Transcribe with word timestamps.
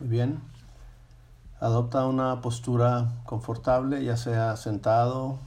Muy 0.00 0.08
bien. 0.08 0.40
Adopta 1.60 2.06
una 2.06 2.40
postura 2.40 3.20
confortable, 3.26 4.02
ya 4.02 4.16
sea 4.16 4.56
sentado, 4.56 5.38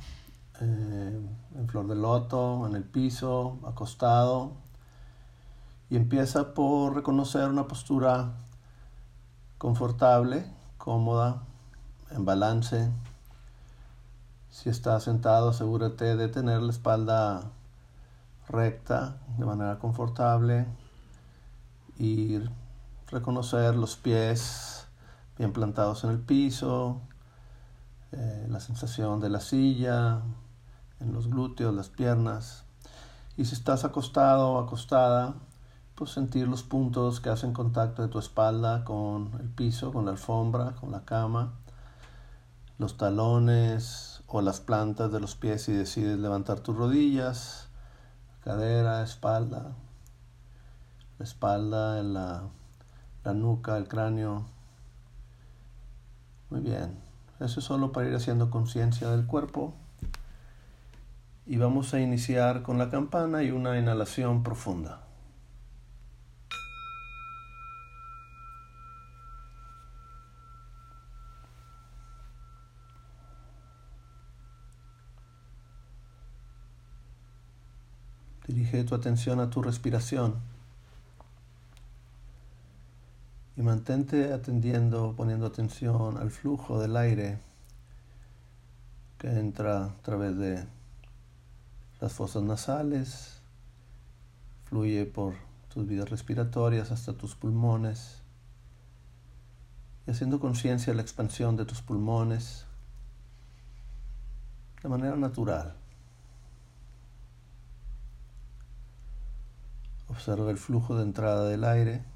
eh, 0.61 1.27
en 1.55 1.67
flor 1.67 1.87
de 1.87 1.95
loto, 1.95 2.67
en 2.67 2.75
el 2.75 2.83
piso, 2.83 3.57
acostado. 3.65 4.51
Y 5.89 5.95
empieza 5.95 6.53
por 6.53 6.93
reconocer 6.93 7.49
una 7.49 7.67
postura 7.67 8.33
confortable, 9.57 10.45
cómoda, 10.77 11.41
en 12.11 12.23
balance. 12.23 12.91
Si 14.51 14.69
estás 14.69 15.01
sentado, 15.01 15.49
asegúrate 15.49 16.15
de 16.15 16.27
tener 16.27 16.61
la 16.61 16.71
espalda 16.71 17.41
recta, 18.47 19.17
de 19.35 19.45
manera 19.45 19.79
confortable. 19.79 20.67
Y 21.97 22.37
reconocer 23.07 23.75
los 23.75 23.95
pies 23.95 24.87
bien 25.37 25.53
plantados 25.53 26.03
en 26.03 26.11
el 26.11 26.19
piso, 26.19 27.01
eh, 28.11 28.47
la 28.49 28.59
sensación 28.59 29.19
de 29.19 29.29
la 29.29 29.39
silla, 29.39 30.21
en 30.99 31.13
los 31.13 31.27
glúteos, 31.27 31.73
las 31.73 31.89
piernas. 31.89 32.63
Y 33.37 33.45
si 33.45 33.55
estás 33.55 33.83
acostado 33.83 34.51
o 34.51 34.59
acostada, 34.59 35.35
pues 35.95 36.11
sentir 36.11 36.47
los 36.47 36.63
puntos 36.63 37.19
que 37.19 37.29
hacen 37.29 37.53
contacto 37.53 38.01
de 38.01 38.07
tu 38.07 38.19
espalda 38.19 38.83
con 38.83 39.31
el 39.39 39.49
piso, 39.49 39.91
con 39.91 40.05
la 40.05 40.11
alfombra, 40.11 40.75
con 40.79 40.91
la 40.91 41.05
cama, 41.05 41.53
los 42.77 42.97
talones 42.97 44.23
o 44.27 44.41
las 44.41 44.59
plantas 44.59 45.11
de 45.11 45.19
los 45.19 45.35
pies 45.35 45.63
si 45.63 45.73
decides 45.73 46.17
levantar 46.17 46.59
tus 46.59 46.75
rodillas, 46.75 47.67
cadera, 48.43 49.03
espalda, 49.03 49.73
la 51.19 51.23
espalda, 51.23 52.01
la 52.03 52.43
la 53.23 53.33
nuca, 53.33 53.77
el 53.77 53.87
cráneo. 53.87 54.45
Muy 56.49 56.61
bien. 56.61 56.97
Eso 57.39 57.59
es 57.59 57.65
solo 57.65 57.91
para 57.91 58.07
ir 58.07 58.15
haciendo 58.15 58.49
conciencia 58.49 59.09
del 59.09 59.25
cuerpo. 59.25 59.73
Y 61.45 61.57
vamos 61.57 61.93
a 61.93 61.99
iniciar 61.99 62.61
con 62.61 62.77
la 62.77 62.89
campana 62.89 63.43
y 63.43 63.51
una 63.51 63.77
inhalación 63.77 64.43
profunda. 64.43 65.01
Dirige 78.47 78.83
tu 78.83 78.93
atención 78.93 79.39
a 79.39 79.49
tu 79.49 79.61
respiración. 79.61 80.52
Y 83.55 83.61
mantente 83.61 84.33
atendiendo, 84.33 85.13
poniendo 85.15 85.45
atención 85.45 86.17
al 86.17 86.31
flujo 86.31 86.79
del 86.79 86.97
aire 86.97 87.37
que 89.17 89.27
entra 89.27 89.85
a 89.85 90.01
través 90.01 90.37
de 90.37 90.65
las 92.01 92.13
fosas 92.13 92.43
nasales, 92.43 93.41
fluye 94.65 95.05
por 95.05 95.35
tus 95.73 95.87
vías 95.87 96.09
respiratorias 96.09 96.91
hasta 96.91 97.13
tus 97.13 97.35
pulmones 97.35 98.21
y 100.07 100.11
haciendo 100.11 100.39
conciencia 100.39 100.91
de 100.91 100.97
la 100.97 101.03
expansión 101.03 101.55
de 101.55 101.65
tus 101.65 101.81
pulmones 101.81 102.65
de 104.81 104.89
manera 104.89 105.15
natural. 105.15 105.75
Observa 110.09 110.51
el 110.51 110.57
flujo 110.57 110.97
de 110.97 111.03
entrada 111.03 111.47
del 111.47 111.63
aire 111.63 112.12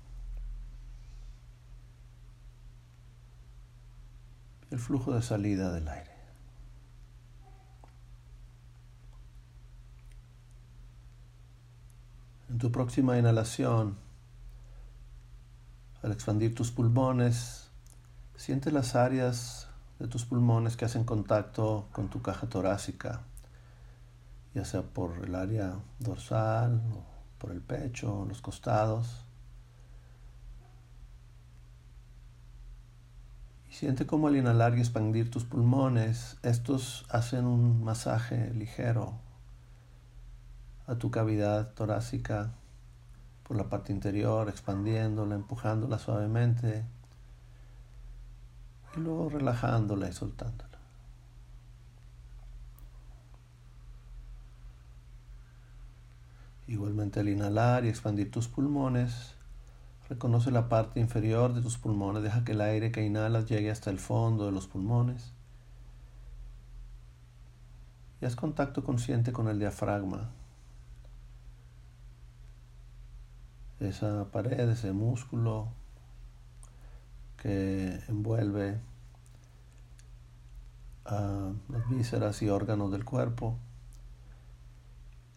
el 4.71 4.79
flujo 4.79 5.13
de 5.13 5.21
salida 5.21 5.71
del 5.71 5.87
aire. 5.87 6.11
En 12.49 12.57
tu 12.57 12.71
próxima 12.71 13.17
inhalación, 13.17 13.97
al 16.01 16.11
expandir 16.11 16.55
tus 16.55 16.71
pulmones, 16.71 17.69
siente 18.35 18.71
las 18.71 18.95
áreas 18.95 19.67
de 19.99 20.07
tus 20.07 20.25
pulmones 20.25 20.77
que 20.77 20.85
hacen 20.85 21.03
contacto 21.03 21.87
con 21.91 22.09
tu 22.09 22.21
caja 22.21 22.47
torácica, 22.47 23.21
ya 24.53 24.63
sea 24.63 24.81
por 24.81 25.23
el 25.23 25.35
área 25.35 25.75
dorsal, 25.99 26.81
o 26.95 27.03
por 27.37 27.51
el 27.51 27.61
pecho, 27.61 28.25
los 28.27 28.41
costados. 28.41 29.26
Siente 33.77 34.07
cómo 34.07 34.27
al 34.27 34.35
inhalar 34.35 34.75
y 34.75 34.79
expandir 34.79 35.29
tus 35.29 35.45
pulmones, 35.45 36.37
estos 36.41 37.05
hacen 37.11 37.45
un 37.45 37.83
masaje 37.83 38.51
ligero 38.55 39.19
a 40.87 40.95
tu 40.95 41.11
cavidad 41.11 41.75
torácica 41.75 42.55
por 43.43 43.55
la 43.55 43.69
parte 43.69 43.93
interior, 43.93 44.49
expandiéndola, 44.49 45.35
empujándola 45.35 45.99
suavemente 45.99 46.85
y 48.95 48.99
luego 48.99 49.29
relajándola 49.29 50.09
y 50.09 50.13
soltándola. 50.13 50.79
Igualmente 56.65 57.19
al 57.19 57.29
inhalar 57.29 57.85
y 57.85 57.89
expandir 57.89 58.31
tus 58.31 58.47
pulmones, 58.47 59.36
Reconoce 60.09 60.51
la 60.51 60.69
parte 60.69 60.99
inferior 60.99 61.53
de 61.53 61.61
tus 61.61 61.77
pulmones. 61.77 62.23
Deja 62.23 62.43
que 62.45 62.53
el 62.53 62.61
aire 62.61 62.91
que 62.91 63.05
inhalas 63.05 63.45
llegue 63.45 63.69
hasta 63.69 63.89
el 63.89 63.99
fondo 63.99 64.45
de 64.45 64.51
los 64.51 64.67
pulmones. 64.67 65.33
Y 68.21 68.25
haz 68.25 68.35
contacto 68.35 68.83
consciente 68.83 69.33
con 69.33 69.47
el 69.47 69.59
diafragma. 69.59 70.29
Esa 73.79 74.25
pared, 74.31 74.69
ese 74.69 74.91
músculo 74.91 75.67
que 77.37 78.01
envuelve 78.07 78.79
a 81.05 81.51
las 81.69 81.89
vísceras 81.89 82.41
y 82.41 82.49
órganos 82.49 82.91
del 82.91 83.05
cuerpo. 83.05 83.57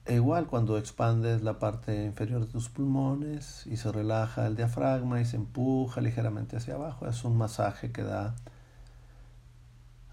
E 0.06 0.15
igual 0.15 0.47
cuando 0.47 0.78
expandes 0.78 1.43
la 1.43 1.59
parte 1.59 2.05
inferior 2.05 2.41
de 2.41 2.47
tus 2.47 2.69
pulmones 2.69 3.66
y 3.66 3.77
se 3.77 3.93
relaja 3.93 4.47
el 4.47 4.56
diafragma 4.56 5.21
y 5.21 5.25
se 5.25 5.37
empuja 5.37 6.00
ligeramente 6.00 6.56
hacia 6.56 6.75
abajo, 6.75 7.06
es 7.06 7.22
un 7.25 7.37
masaje 7.37 7.93
que 7.93 8.03
da 8.03 8.34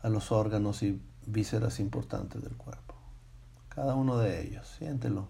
a 0.01 0.09
los 0.09 0.31
órganos 0.31 0.83
y 0.83 1.01
vísceras 1.25 1.79
importantes 1.79 2.41
del 2.41 2.55
cuerpo. 2.55 2.95
Cada 3.69 3.95
uno 3.95 4.17
de 4.17 4.41
ellos, 4.41 4.67
siéntelo. 4.77 5.27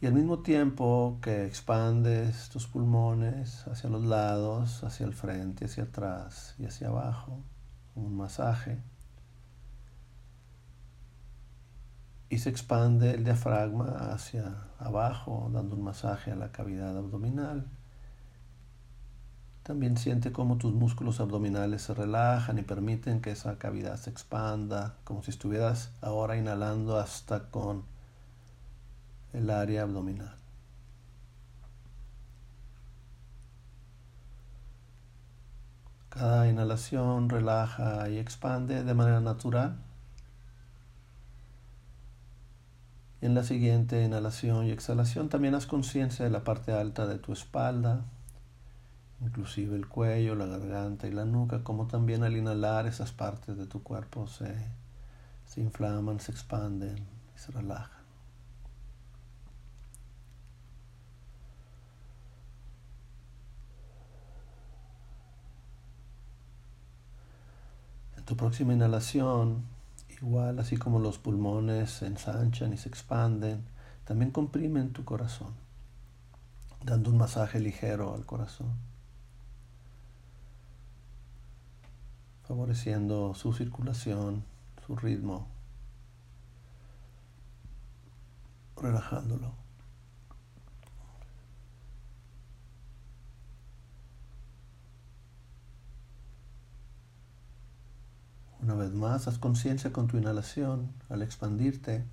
Y 0.00 0.06
al 0.06 0.14
mismo 0.14 0.40
tiempo 0.40 1.18
que 1.22 1.46
expandes 1.46 2.48
tus 2.48 2.66
pulmones 2.66 3.66
hacia 3.68 3.88
los 3.88 4.04
lados, 4.04 4.82
hacia 4.82 5.06
el 5.06 5.14
frente, 5.14 5.66
hacia 5.66 5.84
atrás 5.84 6.56
y 6.58 6.64
hacia 6.64 6.88
abajo, 6.88 7.38
un 7.94 8.16
masaje, 8.16 8.82
y 12.32 12.38
se 12.38 12.48
expande 12.48 13.10
el 13.10 13.24
diafragma 13.24 14.10
hacia 14.10 14.56
abajo, 14.78 15.50
dando 15.52 15.76
un 15.76 15.84
masaje 15.84 16.30
a 16.32 16.34
la 16.34 16.50
cavidad 16.50 16.96
abdominal. 16.96 17.66
También 19.62 19.98
siente 19.98 20.32
cómo 20.32 20.56
tus 20.56 20.72
músculos 20.72 21.20
abdominales 21.20 21.82
se 21.82 21.92
relajan 21.92 22.56
y 22.56 22.62
permiten 22.62 23.20
que 23.20 23.32
esa 23.32 23.58
cavidad 23.58 23.96
se 23.96 24.08
expanda, 24.08 24.94
como 25.04 25.22
si 25.22 25.30
estuvieras 25.30 25.92
ahora 26.00 26.38
inhalando 26.38 26.98
hasta 26.98 27.50
con 27.50 27.84
el 29.34 29.50
área 29.50 29.82
abdominal. 29.82 30.34
Cada 36.08 36.48
inhalación 36.48 37.28
relaja 37.28 38.08
y 38.08 38.16
expande 38.16 38.84
de 38.84 38.94
manera 38.94 39.20
natural. 39.20 39.91
En 43.22 43.36
la 43.36 43.44
siguiente 43.44 44.02
inhalación 44.02 44.66
y 44.66 44.72
exhalación 44.72 45.28
también 45.28 45.54
haz 45.54 45.66
conciencia 45.66 46.24
de 46.24 46.30
la 46.32 46.42
parte 46.42 46.72
alta 46.72 47.06
de 47.06 47.20
tu 47.20 47.32
espalda, 47.32 48.04
inclusive 49.20 49.76
el 49.76 49.86
cuello, 49.86 50.34
la 50.34 50.46
garganta 50.46 51.06
y 51.06 51.12
la 51.12 51.24
nuca, 51.24 51.62
como 51.62 51.86
también 51.86 52.24
al 52.24 52.36
inhalar 52.36 52.88
esas 52.88 53.12
partes 53.12 53.56
de 53.56 53.66
tu 53.66 53.80
cuerpo 53.84 54.26
se, 54.26 54.52
se 55.46 55.60
inflaman, 55.60 56.18
se 56.18 56.32
expanden 56.32 56.98
y 56.98 57.38
se 57.38 57.52
relajan. 57.52 58.02
En 68.16 68.24
tu 68.24 68.36
próxima 68.36 68.72
inhalación, 68.72 69.62
Igual, 70.22 70.60
así 70.60 70.76
como 70.76 71.00
los 71.00 71.18
pulmones 71.18 71.90
se 71.90 72.06
ensanchan 72.06 72.72
y 72.72 72.76
se 72.76 72.88
expanden, 72.88 73.64
también 74.04 74.30
comprimen 74.30 74.92
tu 74.92 75.04
corazón, 75.04 75.52
dando 76.84 77.10
un 77.10 77.18
masaje 77.18 77.58
ligero 77.58 78.14
al 78.14 78.24
corazón, 78.24 78.70
favoreciendo 82.44 83.34
su 83.34 83.52
circulación, 83.52 84.44
su 84.86 84.94
ritmo, 84.94 85.48
relajándolo. 88.76 89.61
Una 98.62 98.74
vez 98.74 98.92
más, 98.92 99.26
haz 99.26 99.38
conciencia 99.38 99.92
con 99.92 100.06
tu 100.06 100.16
inhalación 100.16 100.92
al 101.08 101.22
expandirte, 101.22 102.04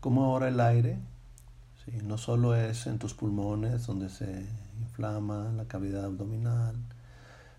como 0.00 0.24
ahora 0.24 0.48
el 0.48 0.58
aire, 0.58 0.98
no 2.02 2.18
solo 2.18 2.56
es 2.56 2.88
en 2.88 2.98
tus 2.98 3.14
pulmones 3.14 3.86
donde 3.86 4.08
se 4.08 4.48
inflama 4.80 5.52
la 5.56 5.66
cavidad 5.66 6.06
abdominal, 6.06 6.74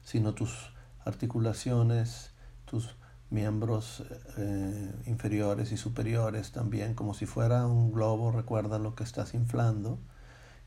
sino 0.04 0.34
tus 0.34 0.74
articulaciones, 1.06 2.32
tus 2.66 2.90
miembros 3.30 4.04
eh, 4.38 4.92
inferiores 5.06 5.72
y 5.72 5.78
superiores 5.78 6.52
también, 6.52 6.96
como 6.96 7.14
si 7.14 7.26
fuera 7.26 7.66
un 7.66 7.94
globo, 7.94 8.34
recuerda 8.34 8.78
lo 8.78 8.94
que 8.94 9.06
estás 9.06 9.34
inflando. 9.34 10.00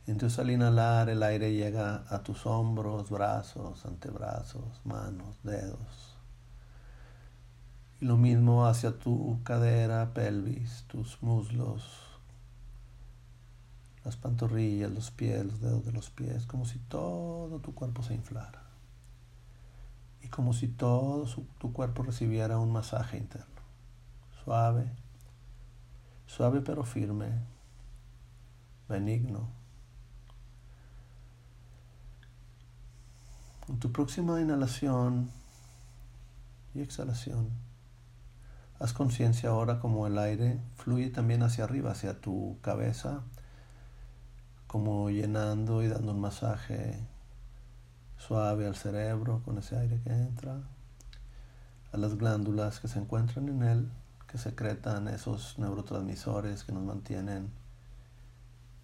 Entonces 0.07 0.39
al 0.39 0.51
inhalar 0.51 1.11
el 1.11 1.23
aire 1.23 1.53
llega 1.53 2.05
a 2.09 2.23
tus 2.23 2.47
hombros, 2.47 3.11
brazos, 3.11 3.85
antebrazos, 3.85 4.81
manos, 4.85 5.37
dedos 5.43 6.10
y 8.01 8.07
lo 8.07 8.17
mismo 8.17 8.67
hacia 8.67 8.99
tu 8.99 9.41
cadera, 9.45 10.15
pelvis, 10.15 10.85
tus 10.87 11.23
muslos, 11.23 12.01
las 14.05 14.17
pantorrillas, 14.17 14.91
los 14.91 15.11
pies, 15.11 15.45
los 15.45 15.61
dedos 15.61 15.85
de 15.85 15.93
los 15.93 16.09
pies, 16.09 16.47
como 16.47 16.65
si 16.65 16.79
todo 16.79 17.61
tu 17.61 17.75
cuerpo 17.75 18.03
se 18.03 18.15
inflara. 18.15 18.63
Y 20.23 20.29
como 20.29 20.55
si 20.55 20.69
todo 20.69 21.27
tu 21.59 21.73
cuerpo 21.73 22.03
recibiera 22.03 22.59
un 22.59 22.73
masaje 22.73 23.19
interno. 23.19 23.61
Suave, 24.45 24.91
suave 26.27 26.63
pero 26.63 26.85
firme, 26.85 27.31
benigno. 28.89 29.49
En 33.69 33.79
tu 33.79 33.93
próxima 33.93 34.41
inhalación 34.41 35.31
y 36.75 36.81
exhalación, 36.81 37.51
Haz 38.81 38.95
conciencia 38.95 39.51
ahora 39.51 39.79
como 39.79 40.07
el 40.07 40.17
aire 40.17 40.59
fluye 40.77 41.11
también 41.11 41.43
hacia 41.43 41.65
arriba, 41.65 41.91
hacia 41.91 42.19
tu 42.19 42.57
cabeza, 42.63 43.21
como 44.67 45.11
llenando 45.11 45.83
y 45.83 45.89
dando 45.89 46.13
un 46.13 46.21
masaje 46.23 46.99
suave 48.17 48.67
al 48.67 48.77
cerebro 48.77 49.43
con 49.45 49.59
ese 49.59 49.77
aire 49.77 50.01
que 50.03 50.11
entra, 50.11 50.63
a 51.93 51.97
las 51.99 52.17
glándulas 52.17 52.81
que 52.81 52.89
se 52.89 52.99
encuentran 52.99 53.51
en 53.51 53.63
él, 53.63 53.91
que 54.27 54.39
secretan 54.39 55.09
esos 55.09 55.59
neurotransmisores 55.59 56.65
que 56.65 56.73
nos 56.73 56.83
mantienen 56.83 57.51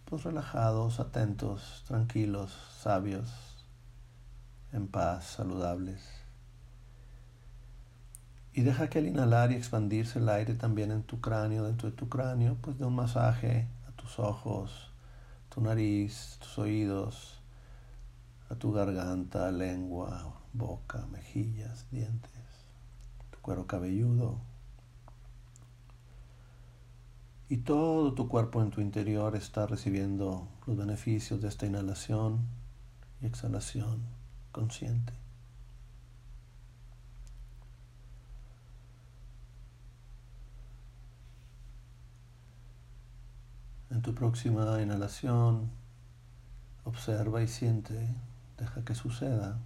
pues 0.04 0.24
relajados, 0.24 1.00
atentos, 1.00 1.84
tranquilos, 1.86 2.52
sabios, 2.82 3.64
en 4.72 4.88
paz, 4.88 5.24
saludables. 5.24 6.25
Y 8.56 8.62
deja 8.62 8.88
que 8.88 9.00
al 9.00 9.06
inhalar 9.06 9.52
y 9.52 9.54
expandirse 9.54 10.18
el 10.18 10.30
aire 10.30 10.54
también 10.54 10.90
en 10.90 11.02
tu 11.02 11.20
cráneo, 11.20 11.64
dentro 11.64 11.90
de 11.90 11.94
tu 11.94 12.08
cráneo, 12.08 12.56
pues 12.62 12.78
de 12.78 12.86
un 12.86 12.94
masaje 12.94 13.68
a 13.86 13.92
tus 13.92 14.18
ojos, 14.18 14.90
tu 15.50 15.60
nariz, 15.60 16.38
tus 16.40 16.58
oídos, 16.58 17.42
a 18.48 18.54
tu 18.54 18.72
garganta, 18.72 19.52
lengua, 19.52 20.40
boca, 20.54 21.04
mejillas, 21.12 21.84
dientes, 21.90 22.30
tu 23.30 23.38
cuero 23.40 23.66
cabelludo. 23.66 24.40
Y 27.50 27.58
todo 27.58 28.14
tu 28.14 28.26
cuerpo 28.26 28.62
en 28.62 28.70
tu 28.70 28.80
interior 28.80 29.36
está 29.36 29.66
recibiendo 29.66 30.48
los 30.66 30.78
beneficios 30.78 31.42
de 31.42 31.48
esta 31.48 31.66
inhalación 31.66 32.46
y 33.20 33.26
exhalación 33.26 34.00
consciente. 34.50 35.25
En 43.96 44.02
tu 44.02 44.14
próxima 44.14 44.82
inhalación, 44.82 45.70
observa 46.84 47.42
y 47.42 47.48
siente, 47.48 48.14
deja 48.58 48.84
que 48.84 48.94
suceda, 48.94 49.56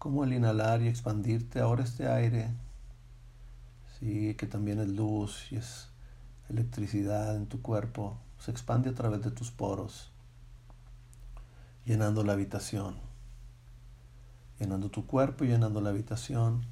como 0.00 0.24
al 0.24 0.32
inhalar 0.32 0.82
y 0.82 0.88
expandirte 0.88 1.60
ahora 1.60 1.84
este 1.84 2.08
aire, 2.08 2.50
sí, 4.00 4.34
que 4.34 4.48
también 4.48 4.80
es 4.80 4.88
luz 4.88 5.46
y 5.52 5.58
es 5.58 5.90
electricidad 6.48 7.36
en 7.36 7.46
tu 7.46 7.62
cuerpo, 7.62 8.18
se 8.40 8.50
expande 8.50 8.90
a 8.90 8.94
través 8.96 9.22
de 9.22 9.30
tus 9.30 9.52
poros, 9.52 10.10
llenando 11.84 12.24
la 12.24 12.32
habitación, 12.32 12.96
llenando 14.58 14.90
tu 14.90 15.06
cuerpo 15.06 15.44
llenando 15.44 15.80
la 15.80 15.90
habitación, 15.90 16.64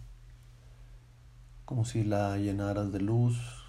como 1.66 1.84
si 1.84 2.02
la 2.02 2.36
llenaras 2.36 2.90
de 2.90 3.00
luz, 3.00 3.65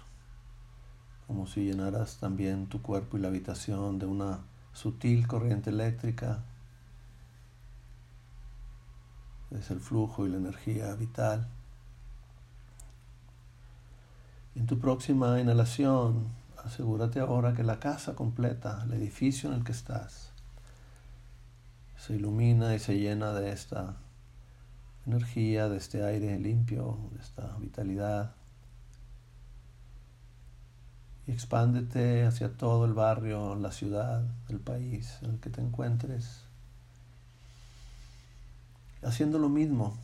como 1.28 1.46
si 1.46 1.62
llenaras 1.66 2.16
también 2.16 2.68
tu 2.68 2.80
cuerpo 2.80 3.18
y 3.18 3.20
la 3.20 3.28
habitación 3.28 3.98
de 3.98 4.06
una 4.06 4.40
sutil 4.72 5.28
corriente 5.28 5.68
eléctrica. 5.68 6.42
Es 9.50 9.70
el 9.70 9.78
flujo 9.78 10.26
y 10.26 10.30
la 10.30 10.38
energía 10.38 10.94
vital. 10.94 11.46
En 14.54 14.66
tu 14.66 14.78
próxima 14.78 15.38
inhalación, 15.38 16.28
asegúrate 16.64 17.20
ahora 17.20 17.52
que 17.52 17.62
la 17.62 17.78
casa 17.78 18.14
completa, 18.14 18.82
el 18.86 18.94
edificio 18.94 19.50
en 19.50 19.56
el 19.56 19.64
que 19.64 19.72
estás, 19.72 20.30
se 21.98 22.14
ilumina 22.14 22.74
y 22.74 22.78
se 22.78 22.98
llena 22.98 23.34
de 23.34 23.52
esta 23.52 23.96
energía, 25.06 25.68
de 25.68 25.76
este 25.76 26.02
aire 26.04 26.38
limpio, 26.38 26.98
de 27.12 27.20
esta 27.20 27.54
vitalidad 27.58 28.37
expándete 31.32 32.24
hacia 32.24 32.52
todo 32.52 32.84
el 32.84 32.94
barrio, 32.94 33.54
la 33.54 33.72
ciudad, 33.72 34.24
el 34.48 34.60
país 34.60 35.18
en 35.22 35.30
el 35.32 35.40
que 35.40 35.50
te 35.50 35.60
encuentres, 35.60 36.42
haciendo 39.02 39.38
lo 39.38 39.48
mismo, 39.48 39.96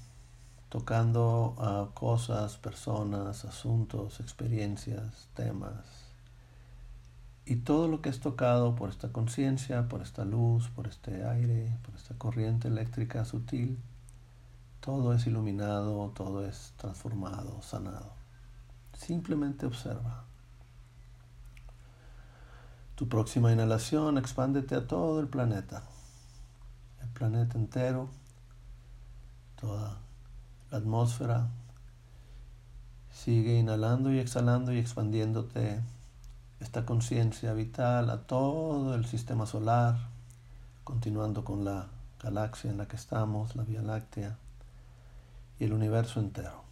tocando 0.69 1.55
a 1.59 1.95
cosas, 1.95 2.57
personas, 2.57 3.45
asuntos, 3.45 4.21
experiencias, 4.21 5.29
temas, 5.35 6.05
y 7.47 7.57
todo 7.57 7.89
lo 7.89 8.01
que 8.01 8.09
es 8.09 8.21
tocado 8.21 8.75
por 8.75 8.89
esta 8.89 9.13
conciencia, 9.13 9.89
por 9.89 10.01
esta 10.03 10.25
luz, 10.25 10.69
por 10.71 10.87
este 10.87 11.25
aire, 11.25 11.77
por 11.85 11.95
esta 11.95 12.15
corriente 12.17 12.69
eléctrica 12.69 13.25
sutil, 13.25 13.79
todo 14.81 15.13
es 15.13 15.27
iluminado, 15.27 16.11
todo 16.15 16.47
es 16.47 16.73
transformado, 16.77 17.61
sanado. 17.63 18.13
Simplemente 18.95 19.67
observa. 19.67 20.25
Tu 22.95 23.09
próxima 23.09 23.51
inhalación, 23.51 24.19
expándete 24.19 24.77
a 24.77 24.87
todo 24.87 25.19
el 25.19 25.27
planeta, 25.27 25.83
el 27.03 27.09
planeta 27.09 27.59
entero, 27.59 28.09
toda 29.61 29.99
la 30.71 30.79
atmósfera. 30.79 31.49
Sigue 33.11 33.59
inhalando 33.59 34.13
y 34.13 34.21
exhalando 34.21 34.73
y 34.73 34.79
expandiéndote 34.79 35.81
esta 36.61 36.87
conciencia 36.87 37.53
vital 37.53 38.11
a 38.11 38.23
todo 38.23 38.95
el 38.95 39.07
sistema 39.07 39.47
solar, 39.47 39.97
continuando 40.85 41.45
con 41.45 41.65
la 41.65 41.89
galaxia 42.23 42.71
en 42.71 42.79
la 42.79 42.87
que 42.87 42.97
estamos, 42.97 43.57
la 43.57 43.65
Vía 43.65 43.83
Láctea 43.83 44.37
y 45.59 45.65
el 45.65 45.73
universo 45.73 46.21
entero. 46.21 46.64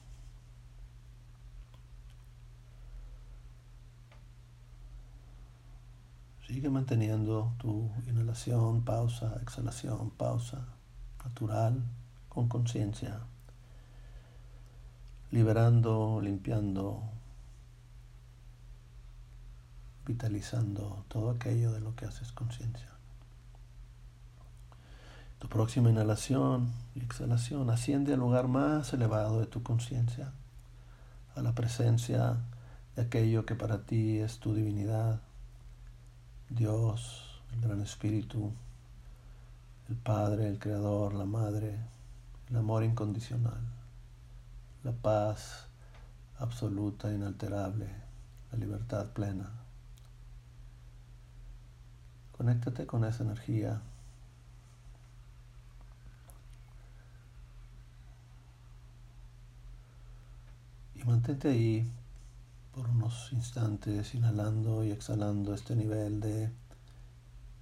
Sigue 6.52 6.68
manteniendo 6.68 7.54
tu 7.56 7.90
inhalación, 8.06 8.84
pausa, 8.84 9.38
exhalación, 9.40 10.10
pausa, 10.10 10.66
natural, 11.24 11.82
con 12.28 12.46
conciencia, 12.46 13.20
liberando, 15.30 16.20
limpiando, 16.20 17.04
vitalizando 20.04 21.06
todo 21.08 21.30
aquello 21.30 21.72
de 21.72 21.80
lo 21.80 21.96
que 21.96 22.04
haces 22.04 22.32
conciencia. 22.32 22.90
Tu 25.38 25.48
próxima 25.48 25.88
inhalación 25.88 26.70
y 26.94 27.00
exhalación 27.00 27.70
asciende 27.70 28.12
al 28.12 28.20
lugar 28.20 28.48
más 28.48 28.92
elevado 28.92 29.40
de 29.40 29.46
tu 29.46 29.62
conciencia, 29.62 30.34
a 31.34 31.40
la 31.40 31.54
presencia 31.54 32.36
de 32.94 33.00
aquello 33.00 33.46
que 33.46 33.54
para 33.54 33.86
ti 33.86 34.18
es 34.18 34.38
tu 34.38 34.52
divinidad, 34.52 35.22
Dios, 36.54 37.40
el 37.54 37.60
Gran 37.62 37.80
Espíritu, 37.80 38.52
el 39.88 39.96
Padre, 39.96 40.48
el 40.48 40.58
Creador, 40.58 41.14
la 41.14 41.24
Madre, 41.24 41.78
el 42.50 42.56
amor 42.56 42.84
incondicional, 42.84 43.60
la 44.84 44.92
paz 44.92 45.66
absoluta, 46.38 47.10
inalterable, 47.10 47.86
la 48.50 48.58
libertad 48.58 49.06
plena. 49.08 49.50
Conéctate 52.36 52.86
con 52.86 53.04
esa 53.04 53.24
energía. 53.24 53.80
Y 60.94 61.04
mantente 61.04 61.48
ahí 61.48 61.90
por 62.72 62.88
unos 62.88 63.32
instantes, 63.32 64.14
inhalando 64.14 64.84
y 64.84 64.90
exhalando 64.90 65.54
este 65.54 65.76
nivel 65.76 66.20
de 66.20 66.50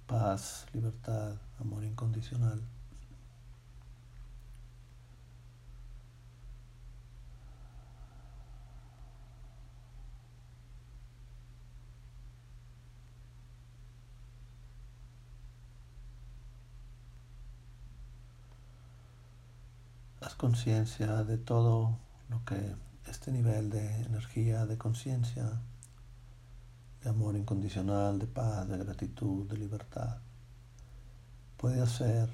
paz, 0.07 0.65
libertad, 0.73 1.35
amor 1.59 1.83
incondicional. 1.83 2.61
Haz 20.21 20.35
conciencia 20.35 21.23
de 21.23 21.37
todo 21.37 21.97
lo 22.29 22.45
que 22.45 22.75
este 23.11 23.29
nivel 23.29 23.69
de 23.69 24.03
energía, 24.03 24.65
de 24.65 24.77
conciencia, 24.77 25.59
de 27.03 27.09
amor 27.09 27.35
incondicional, 27.35 28.17
de 28.17 28.25
paz, 28.25 28.69
de 28.69 28.77
gratitud, 28.77 29.49
de 29.49 29.57
libertad, 29.57 30.19
puede 31.57 31.81
hacer 31.81 32.29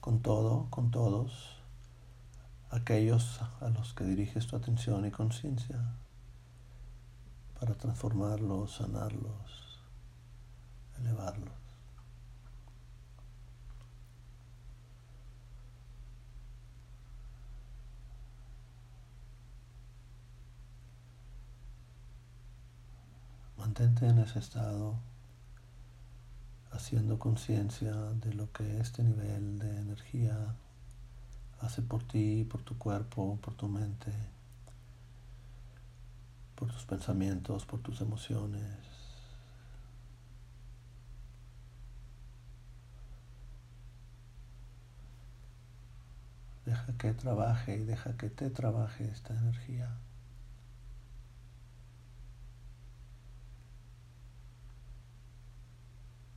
con 0.00 0.20
todo, 0.20 0.66
con 0.70 0.90
todos 0.90 1.56
aquellos 2.70 3.40
a 3.60 3.68
los 3.68 3.94
que 3.94 4.02
diriges 4.02 4.48
tu 4.48 4.56
atención 4.56 5.06
y 5.06 5.12
conciencia 5.12 5.80
para 7.60 7.74
transformarlos, 7.74 8.72
sanarlos, 8.72 9.78
elevarlos. 10.98 11.61
Mantente 23.72 24.06
en 24.06 24.18
ese 24.18 24.38
estado, 24.38 24.98
haciendo 26.72 27.18
conciencia 27.18 27.94
de 27.94 28.34
lo 28.34 28.52
que 28.52 28.80
este 28.80 29.02
nivel 29.02 29.58
de 29.58 29.78
energía 29.78 30.36
hace 31.58 31.80
por 31.80 32.02
ti, 32.02 32.44
por 32.44 32.60
tu 32.60 32.76
cuerpo, 32.76 33.38
por 33.40 33.54
tu 33.54 33.68
mente, 33.68 34.12
por 36.54 36.70
tus 36.70 36.84
pensamientos, 36.84 37.64
por 37.64 37.80
tus 37.80 38.02
emociones. 38.02 38.76
Deja 46.66 46.92
que 46.98 47.14
trabaje 47.14 47.78
y 47.78 47.84
deja 47.84 48.18
que 48.18 48.28
te 48.28 48.50
trabaje 48.50 49.10
esta 49.10 49.32
energía. 49.32 49.88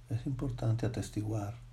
Es 0.09 0.25
importante 0.25 0.85
atestiguar 0.85 1.64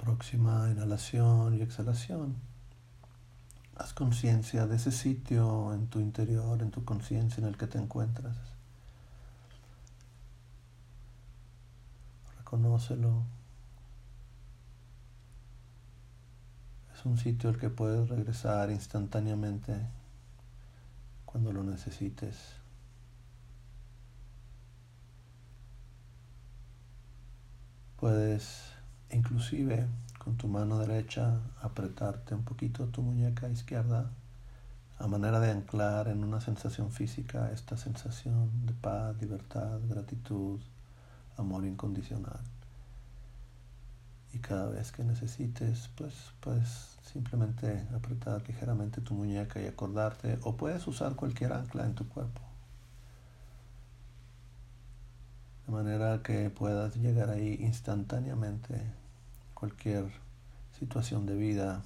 próxima 0.00 0.70
inhalación 0.70 1.58
y 1.58 1.62
exhalación, 1.62 2.36
haz 3.76 3.92
conciencia 3.92 4.66
de 4.66 4.76
ese 4.76 4.92
sitio 4.92 5.74
en 5.74 5.88
tu 5.88 6.00
interior, 6.00 6.62
en 6.62 6.70
tu 6.70 6.84
conciencia 6.84 7.42
en 7.42 7.48
el 7.48 7.58
que 7.58 7.66
te 7.66 7.78
encuentras. 7.78 8.36
Reconócelo. 12.38 13.24
Es 16.94 17.04
un 17.04 17.18
sitio 17.18 17.50
al 17.50 17.58
que 17.58 17.68
puedes 17.68 18.08
regresar 18.08 18.70
instantáneamente 18.70 19.74
cuando 21.26 21.52
lo 21.52 21.62
necesites. 21.62 22.36
Puedes 27.98 28.69
inclusive 29.12 29.86
con 30.18 30.36
tu 30.36 30.48
mano 30.48 30.78
derecha 30.78 31.40
apretarte 31.62 32.34
un 32.34 32.44
poquito 32.44 32.86
tu 32.88 33.02
muñeca 33.02 33.48
izquierda 33.48 34.10
a 35.00 35.06
manera 35.06 35.40
de 35.40 35.50
anclar 35.50 36.08
en 36.08 36.22
una 36.22 36.42
sensación 36.42 36.92
física 36.92 37.50
esta 37.52 37.78
sensación 37.78 38.66
de 38.66 38.74
paz, 38.74 39.16
libertad, 39.18 39.80
gratitud, 39.88 40.60
amor 41.38 41.64
incondicional. 41.64 42.40
Y 44.34 44.38
cada 44.40 44.68
vez 44.68 44.92
que 44.92 45.02
necesites, 45.02 45.88
pues 45.96 46.12
puedes 46.40 46.98
simplemente 47.02 47.88
apretar 47.96 48.46
ligeramente 48.46 49.00
tu 49.00 49.14
muñeca 49.14 49.58
y 49.60 49.66
acordarte, 49.66 50.38
o 50.42 50.58
puedes 50.58 50.86
usar 50.86 51.16
cualquier 51.16 51.54
ancla 51.54 51.86
en 51.86 51.94
tu 51.94 52.06
cuerpo. 52.06 52.42
De 55.66 55.72
manera 55.72 56.22
que 56.22 56.50
puedas 56.50 56.96
llegar 56.96 57.30
ahí 57.30 57.56
instantáneamente 57.60 58.99
cualquier 59.60 60.10
situación 60.78 61.26
de 61.26 61.36
vida. 61.36 61.82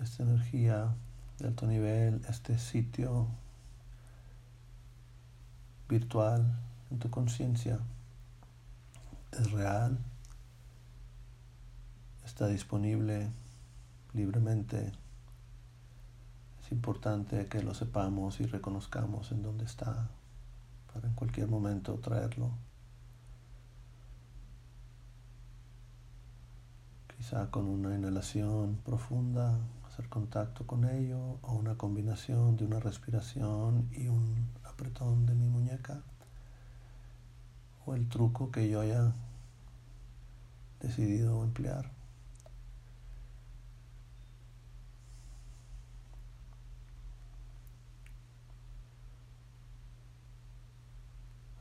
Esta 0.00 0.22
energía 0.22 0.94
de 1.40 1.48
alto 1.48 1.66
nivel, 1.66 2.24
este 2.28 2.56
sitio 2.56 3.26
virtual 5.88 6.56
en 6.92 7.00
tu 7.00 7.10
conciencia 7.10 7.80
es 9.32 9.50
real, 9.50 9.98
está 12.24 12.46
disponible 12.46 13.28
libremente 14.14 14.92
es 16.68 16.72
importante 16.72 17.46
que 17.46 17.62
lo 17.62 17.72
sepamos 17.72 18.40
y 18.40 18.44
reconozcamos 18.44 19.32
en 19.32 19.42
dónde 19.42 19.64
está 19.64 20.10
para 20.92 21.08
en 21.08 21.14
cualquier 21.14 21.48
momento 21.48 21.94
traerlo. 21.94 22.50
Quizá 27.16 27.50
con 27.50 27.64
una 27.64 27.94
inhalación 27.94 28.76
profunda, 28.84 29.58
hacer 29.86 30.10
contacto 30.10 30.66
con 30.66 30.84
ello 30.84 31.38
o 31.40 31.54
una 31.54 31.78
combinación 31.78 32.58
de 32.58 32.66
una 32.66 32.80
respiración 32.80 33.88
y 33.90 34.08
un 34.08 34.50
apretón 34.64 35.24
de 35.24 35.34
mi 35.34 35.46
muñeca 35.46 36.02
o 37.86 37.94
el 37.94 38.10
truco 38.10 38.50
que 38.50 38.68
yo 38.68 38.82
haya 38.82 39.14
decidido 40.80 41.42
emplear. 41.44 41.97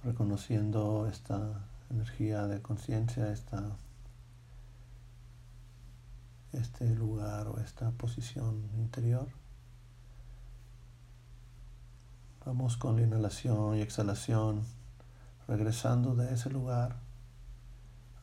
Reconociendo 0.08 1.06
esta 1.12 1.66
energía 1.90 2.48
de 2.48 2.62
conciencia, 2.62 3.30
este 6.54 6.96
lugar 6.96 7.50
o 7.50 7.60
esta 7.60 7.92
posición 7.92 8.70
interior. 8.78 9.28
Vamos 12.46 12.78
con 12.78 12.96
la 12.96 13.02
inhalación 13.02 13.76
y 13.76 13.82
exhalación, 13.82 14.64
regresando 15.46 16.16
de 16.16 16.34
ese 16.34 16.50
lugar 16.52 16.96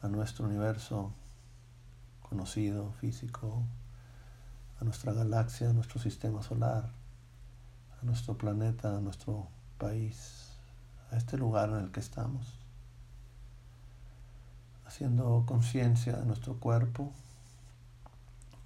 a 0.00 0.08
nuestro 0.08 0.46
universo 0.46 1.12
conocido, 2.22 2.92
físico, 2.92 3.62
a 4.80 4.84
nuestra 4.84 5.12
galaxia, 5.12 5.68
a 5.68 5.74
nuestro 5.74 6.00
sistema 6.00 6.42
solar, 6.42 6.90
a 8.00 8.04
nuestro 8.06 8.38
planeta, 8.38 8.96
a 8.96 9.00
nuestro 9.00 9.48
país, 9.76 10.53
a 11.10 11.16
este 11.16 11.36
lugar 11.36 11.70
en 11.70 11.76
el 11.76 11.90
que 11.90 12.00
estamos, 12.00 12.58
haciendo 14.86 15.44
conciencia 15.46 16.16
de 16.16 16.24
nuestro 16.24 16.58
cuerpo 16.58 17.12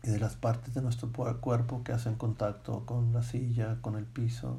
y 0.03 0.11
de 0.11 0.19
las 0.19 0.37
partes 0.37 0.75
de 0.75 0.83
nuestro 0.83 1.11
cuerpo 1.13 1.83
que 1.83 1.93
hacen 1.93 2.15
contacto 2.17 2.87
con 2.87 3.13
la 3.13 3.23
silla, 3.23 3.79
con 3.81 3.97
el 3.97 4.05
piso. 4.05 4.59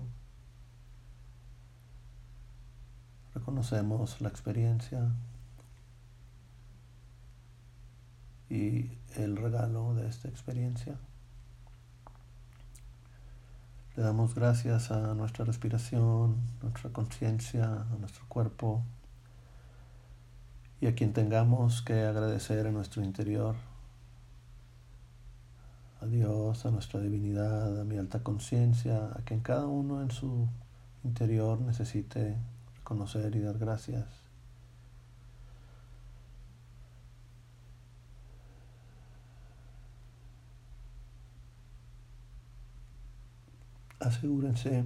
Reconocemos 3.34 4.20
la 4.22 4.30
experiencia 4.30 5.12
y 8.50 8.98
el 9.16 9.38
regalo 9.38 9.94
de 9.94 10.08
esta 10.08 10.28
experiencia. 10.28 10.98
Le 14.00 14.06
damos 14.06 14.34
gracias 14.34 14.92
a 14.92 15.14
nuestra 15.14 15.44
respiración, 15.44 16.38
nuestra 16.62 16.90
conciencia, 16.90 17.66
a 17.66 17.98
nuestro 18.00 18.24
cuerpo 18.30 18.82
y 20.80 20.88
a 20.88 20.96
quien 20.96 21.12
tengamos 21.12 21.82
que 21.82 22.06
agradecer 22.06 22.66
en 22.66 22.76
nuestro 22.76 23.04
interior 23.04 23.58
a 26.00 26.06
Dios, 26.06 26.66
a 26.66 26.72
nuestra 26.72 27.02
divinidad, 27.02 27.82
a 27.82 27.84
mi 27.84 27.98
alta 27.98 28.24
conciencia, 28.24 29.12
a 29.18 29.22
quien 29.26 29.42
cada 29.42 29.68
uno 29.68 30.02
en 30.02 30.12
su 30.12 30.48
interior 31.04 31.60
necesite 31.60 32.38
reconocer 32.78 33.36
y 33.36 33.42
dar 33.42 33.58
gracias. 33.58 34.06
Asegúrense 44.00 44.86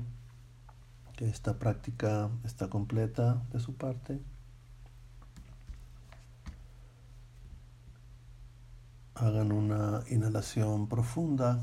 que 1.16 1.30
esta 1.30 1.60
práctica 1.60 2.30
está 2.44 2.70
completa 2.70 3.44
de 3.52 3.60
su 3.60 3.76
parte. 3.76 4.20
Hagan 9.14 9.52
una 9.52 10.02
inhalación 10.10 10.88
profunda 10.88 11.62